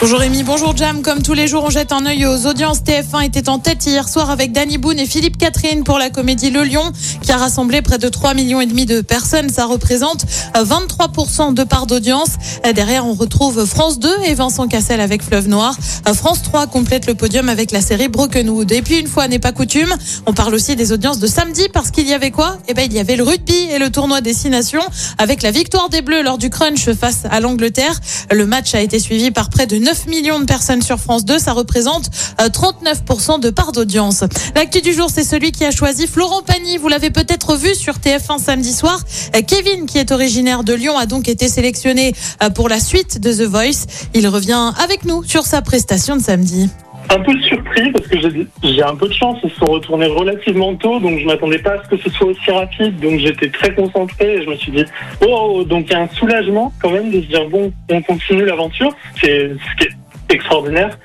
Bonjour 0.00 0.18
Rémi, 0.18 0.44
bonjour 0.44 0.74
Jam. 0.74 1.02
Comme 1.02 1.22
tous 1.22 1.34
les 1.34 1.46
jours, 1.46 1.64
on 1.66 1.68
jette 1.68 1.92
un 1.92 2.06
œil 2.06 2.24
aux 2.24 2.46
audiences. 2.46 2.78
TF1 2.78 3.22
était 3.22 3.50
en 3.50 3.58
tête 3.58 3.84
hier 3.84 4.08
soir 4.08 4.30
avec 4.30 4.50
Danny 4.50 4.78
Boone 4.78 4.98
et 4.98 5.04
Philippe 5.04 5.36
Catherine 5.36 5.84
pour 5.84 5.98
la 5.98 6.08
comédie 6.08 6.48
Le 6.48 6.64
Lion, 6.64 6.90
qui 7.20 7.30
a 7.30 7.36
rassemblé 7.36 7.82
près 7.82 7.98
de 7.98 8.08
3 8.08 8.32
millions 8.32 8.62
et 8.62 8.66
demi 8.66 8.86
de 8.86 9.02
personnes. 9.02 9.50
Ça 9.50 9.66
représente 9.66 10.24
23% 10.54 11.52
de 11.52 11.64
part 11.64 11.86
d'audience. 11.86 12.30
Derrière, 12.74 13.04
on 13.04 13.12
retrouve 13.12 13.66
France 13.66 13.98
2 13.98 14.08
et 14.24 14.32
Vincent 14.32 14.68
Cassel 14.68 15.02
avec 15.02 15.22
Fleuve 15.22 15.48
Noir. 15.48 15.76
France 16.14 16.40
3 16.44 16.66
complète 16.68 17.06
le 17.06 17.14
podium 17.14 17.50
avec 17.50 17.70
la 17.70 17.82
série 17.82 18.08
Brokenwood. 18.08 18.72
Et 18.72 18.80
puis, 18.80 19.00
une 19.00 19.06
fois 19.06 19.28
n'est 19.28 19.38
pas 19.38 19.52
coutume, 19.52 19.94
on 20.24 20.32
parle 20.32 20.54
aussi 20.54 20.76
des 20.76 20.92
audiences 20.92 21.18
de 21.18 21.26
samedi 21.26 21.68
parce 21.74 21.90
qu'il 21.90 22.08
y 22.08 22.14
avait 22.14 22.30
quoi? 22.30 22.56
Eh 22.68 22.72
ben, 22.72 22.86
il 22.86 22.94
y 22.94 23.00
avait 23.00 23.16
le 23.16 23.22
rugby 23.22 23.68
et 23.70 23.78
le 23.78 23.90
tournoi 23.90 24.22
Destination 24.22 24.80
avec 25.18 25.42
la 25.42 25.50
victoire 25.50 25.90
des 25.90 26.00
Bleus 26.00 26.22
lors 26.22 26.38
du 26.38 26.48
crunch 26.48 26.90
face 26.92 27.24
à 27.30 27.40
l'Angleterre. 27.40 28.00
Le 28.30 28.46
match 28.46 28.74
a 28.74 28.80
été 28.80 28.98
suivi 28.98 29.30
par 29.30 29.50
près 29.50 29.66
de 29.66 29.76
9 29.76 29.89
millions 30.06 30.40
de 30.40 30.44
personnes 30.44 30.82
sur 30.82 30.98
France 30.98 31.24
2. 31.24 31.38
Ça 31.38 31.52
représente 31.52 32.10
39% 32.38 33.40
de 33.40 33.50
part 33.50 33.72
d'audience. 33.72 34.24
L'actu 34.54 34.80
du 34.80 34.92
jour, 34.92 35.08
c'est 35.12 35.24
celui 35.24 35.52
qui 35.52 35.64
a 35.64 35.70
choisi 35.70 36.06
Florent 36.06 36.42
Pagny. 36.42 36.78
Vous 36.78 36.88
l'avez 36.88 37.10
peut-être 37.10 37.56
vu 37.56 37.74
sur 37.74 37.94
TF1 37.94 38.38
samedi 38.38 38.72
soir. 38.72 39.00
Kevin, 39.46 39.86
qui 39.86 39.98
est 39.98 40.12
originaire 40.12 40.64
de 40.64 40.72
Lyon, 40.72 40.96
a 40.98 41.06
donc 41.06 41.28
été 41.28 41.48
sélectionné 41.48 42.14
pour 42.54 42.68
la 42.68 42.80
suite 42.80 43.20
de 43.20 43.32
The 43.32 43.48
Voice. 43.48 43.86
Il 44.14 44.26
revient 44.28 44.72
avec 44.82 45.04
nous 45.04 45.22
sur 45.24 45.46
sa 45.46 45.62
prestation 45.62 46.16
de 46.16 46.22
samedi 46.22 46.68
un 47.10 47.18
peu 47.20 47.38
surpris 47.40 47.90
parce 47.90 48.06
que 48.06 48.16
j'ai 48.62 48.82
un 48.82 48.94
peu 48.94 49.08
de 49.08 49.12
chance. 49.12 49.38
Ils 49.42 49.50
sont 49.50 49.66
retournés 49.66 50.06
relativement 50.06 50.74
tôt, 50.76 51.00
donc 51.00 51.18
je 51.18 51.26
m'attendais 51.26 51.58
pas 51.58 51.72
à 51.72 51.84
ce 51.84 51.88
que 51.88 51.96
ce 51.96 52.10
soit 52.10 52.28
aussi 52.28 52.50
rapide. 52.50 52.98
Donc 53.00 53.18
j'étais 53.18 53.48
très 53.50 53.74
concentré 53.74 54.36
et 54.36 54.42
je 54.42 54.48
me 54.48 54.56
suis 54.56 54.72
dit, 54.72 54.84
oh, 55.26 55.64
donc 55.64 55.86
il 55.88 55.92
y 55.92 55.94
a 55.96 56.00
un 56.02 56.08
soulagement 56.08 56.72
quand 56.80 56.90
même 56.90 57.10
de 57.10 57.20
se 57.20 57.26
dire, 57.26 57.48
bon, 57.48 57.72
on 57.90 58.02
continue 58.02 58.44
l'aventure. 58.44 58.94
C'est 59.20 59.50
ce 59.50 59.76
qui 59.76 59.88
est 59.88 60.34
extraordinaire. 60.34 60.96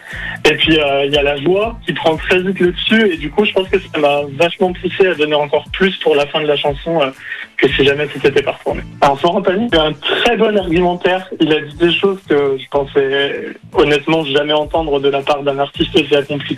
Et 0.49 0.53
puis 0.55 0.79
euh, 0.79 1.05
il 1.05 1.13
y 1.13 1.17
a 1.17 1.23
la 1.23 1.37
joie 1.37 1.77
qui 1.85 1.93
prend 1.93 2.15
très 2.15 2.39
vite 2.39 2.59
le 2.59 2.71
dessus 2.71 3.13
et 3.13 3.17
du 3.17 3.31
coup 3.31 3.43
je 3.45 3.51
pense 3.51 3.67
que 3.67 3.79
ça 3.79 3.99
m'a 3.99 4.21
vachement 4.37 4.71
poussé 4.73 5.07
à 5.07 5.15
donner 5.15 5.35
encore 5.35 5.65
plus 5.73 5.95
pour 5.97 6.15
la 6.15 6.27
fin 6.27 6.41
de 6.41 6.45
la 6.45 6.55
chanson 6.55 7.01
euh, 7.01 7.09
que 7.57 7.67
si 7.69 7.85
jamais 7.85 8.07
c'était 8.21 8.41
pas 8.41 8.51
retourné. 8.51 8.81
Alors 9.01 9.19
Florent 9.19 9.41
Pagny 9.41 9.67
a 9.73 9.83
un 9.83 9.93
très 9.93 10.37
bon 10.37 10.57
argumentaire. 10.57 11.29
Il 11.39 11.51
a 11.51 11.61
dit 11.61 11.75
des 11.75 11.91
choses 11.91 12.19
que 12.27 12.57
je 12.57 12.67
pensais 12.69 13.49
honnêtement 13.73 14.23
jamais 14.25 14.53
entendre 14.53 14.99
de 14.99 15.09
la 15.09 15.21
part 15.21 15.43
d'un 15.43 15.59
artiste 15.59 15.95
aussi 15.95 16.15
accompli. 16.15 16.57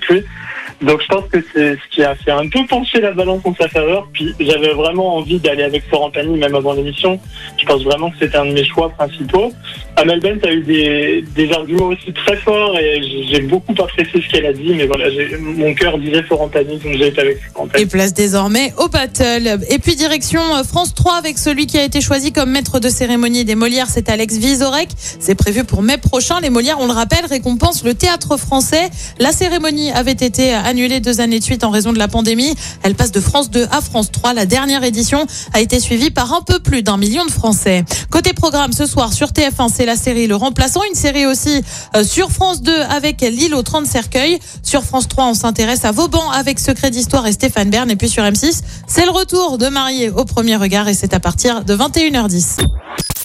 Donc 0.82 1.02
je 1.02 1.08
pense 1.08 1.26
que 1.32 1.44
c'est 1.54 1.74
ce 1.74 1.96
qui 1.96 2.04
a 2.04 2.14
fait 2.16 2.32
un 2.32 2.48
peu 2.48 2.60
pencher 2.68 3.02
la 3.02 3.12
balance 3.12 3.42
en 3.44 3.56
sa 3.56 3.68
faveur. 3.68 4.08
Puis 4.14 4.34
j'avais 4.40 4.74
vraiment 4.74 5.18
envie 5.18 5.40
d'aller 5.40 5.64
avec 5.64 5.84
Florent 5.88 6.12
Pagny 6.12 6.38
même 6.38 6.54
avant 6.54 6.74
l'émission. 6.74 7.20
Je 7.60 7.66
pense 7.66 7.84
vraiment 7.84 8.12
que 8.12 8.18
c'était 8.20 8.38
un 8.38 8.46
de 8.46 8.54
mes 8.54 8.64
choix 8.64 8.90
principaux. 8.90 9.52
Amel 9.96 10.20
Bent 10.20 10.48
a 10.48 10.52
eu 10.52 10.62
des, 10.62 11.26
des 11.36 11.52
arguments 11.52 11.88
aussi 11.88 12.14
très 12.14 12.36
forts 12.38 12.78
et 12.78 13.02
j'ai 13.32 13.42
beaucoup 13.42 13.74
apprécié 13.74 14.22
ce 14.22 14.32
qu'elle 14.32 14.46
a 14.46 14.54
dit. 14.54 14.74
Mais 14.76 14.86
voilà, 14.86 15.06
mon 15.40 15.74
cœur 15.74 15.98
disait 15.98 16.22
Florent 16.24 16.50
Pagny, 16.50 16.78
donc 16.78 16.94
j'ai 16.98 17.08
été 17.08 17.22
avec 17.22 17.40
Florent. 17.42 17.68
Et 17.76 17.88
place 17.88 18.14
désormais 18.14 18.74
au 18.78 18.88
battle. 18.88 19.60
Et 19.72 19.80
puis 19.80 19.96
direction 19.96 20.42
euh, 20.56 20.64
France 20.64 20.94
3 20.94 21.16
avec 21.16 21.40
celui 21.40 21.66
qui 21.66 21.80
a 21.80 21.84
été 21.84 22.02
choisi 22.02 22.32
comme 22.32 22.52
maître 22.52 22.80
de 22.80 22.90
cérémonie 22.90 23.46
des 23.46 23.56
Molières, 23.56 23.90
c'est 23.90 24.10
Alex 24.10 24.38
Vizorek. 24.38 24.90
C'est 24.98 25.36
prévu 25.36 25.64
pour 25.64 25.82
mai 25.82 25.98
prochain. 25.98 26.40
Les 26.40 26.52
Molières, 26.52 26.78
on 26.80 26.86
le 26.86 26.94
rappelle, 26.94 27.26
récompensent 27.26 27.84
le 27.84 27.96
théâtre 27.96 28.38
français. 28.38 28.90
La 29.20 29.32
cérémonie 29.32 29.92
avait 29.92 30.12
été 30.12 30.54
annulée 30.68 31.00
deux 31.00 31.22
années 31.22 31.40
de 31.40 31.44
suite 31.44 31.64
en 31.64 31.72
raison 31.72 31.94
de 31.94 31.98
la 31.98 32.08
pandémie. 32.08 32.54
Elle 32.84 32.94
passe 32.94 33.12
de 33.12 33.20
France 33.20 33.50
2 33.50 33.68
à 33.72 33.82
France 33.82 34.12
3. 34.12 34.34
La 34.34 34.46
dernière 34.46 34.84
édition 34.84 35.26
a 35.54 35.62
été 35.62 35.80
suivie 35.80 36.12
par 36.12 36.34
un 36.34 36.42
peu 36.42 36.60
plus 36.60 36.84
d'un 36.84 36.98
million 36.98 37.26
de 37.26 37.32
Français. 37.32 37.86
Côté 38.12 38.34
programme, 38.34 38.74
ce 38.74 38.86
soir 38.86 39.14
sur 39.14 39.30
TF1, 39.30 39.72
c'est 39.74 39.86
la 39.86 39.96
série 39.96 40.28
Le 40.28 40.36
Remplaçant, 40.36 40.82
une 40.88 40.96
série 40.96 41.26
aussi 41.26 41.64
euh, 41.96 42.04
sur 42.04 42.32
France 42.32 42.62
2 42.62 42.82
avec 42.82 43.22
L'île 43.22 43.56
aux 43.56 43.64
30 43.64 43.86
cercueils. 43.86 44.40
Sur 44.62 44.84
France 44.84 45.08
3, 45.08 45.26
on 45.26 45.34
s'intéresse 45.34 45.86
à 45.86 45.92
Vauban 45.92 46.30
avec 46.32 46.60
Secret 46.60 46.92
d'Histoire 46.92 47.26
et 47.26 47.32
Stéphane 47.32 47.70
Bern. 47.70 47.90
Et 47.90 47.96
puis 47.96 48.10
sur 48.10 48.24
M6, 48.24 48.62
c'est 48.88 49.06
le 49.06 49.12
retour 49.12 49.58
de 49.58 49.68
Marié 49.68 50.10
au 50.10 50.26
premier 50.26 50.58
regard 50.58 50.88
et 50.88 50.94
c'est 50.94 51.14
à 51.14 51.20
partir 51.20 51.64
de 51.64 51.76
21h10. 51.76 52.58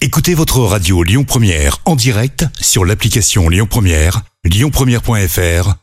Écoutez 0.01 0.33
votre 0.33 0.59
radio 0.59 1.03
Lyon 1.03 1.23
Première 1.23 1.77
en 1.85 1.95
direct 1.95 2.45
sur 2.59 2.85
l'application 2.85 3.49
Lyon 3.49 3.67
Première, 3.69 4.21
lyonpremière.fr 4.43 5.82